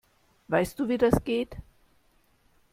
Weißt 0.47 0.79
du, 0.79 0.87
wie 0.87 0.97
das 0.97 1.23
geht? 1.23 1.57